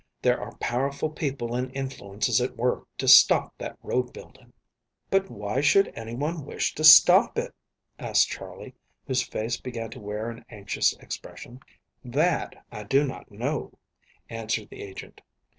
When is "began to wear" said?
9.61-10.27